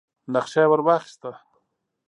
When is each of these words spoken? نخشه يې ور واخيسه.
نخشه 0.33 0.61
يې 0.63 0.67
ور 0.69 0.81
واخيسه. 0.85 1.31